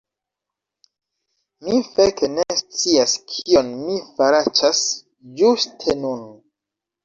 Mi 1.65 1.81
feke 1.97 2.31
ne 2.39 2.47
scias 2.63 3.15
kion 3.35 3.71
mi 3.85 4.01
faraĉas 4.19 4.85
ĝuste 5.39 6.01
nun! 6.05 6.29